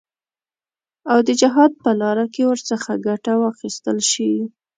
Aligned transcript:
او 1.11 1.19
د 1.27 1.29
جهاد 1.41 1.71
په 1.83 1.91
لاره 2.01 2.25
کې 2.33 2.41
ورڅخه 2.49 2.93
ګټه 3.07 3.33
واخیستل 3.43 3.97
شي. 4.11 4.31